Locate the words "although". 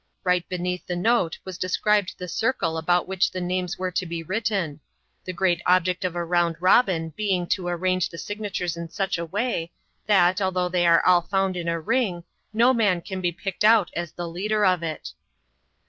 10.41-10.69